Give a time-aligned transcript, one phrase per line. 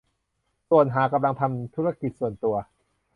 [0.69, 2.55] ส่วนหากกำลังทำธุรกิจส่วนตัว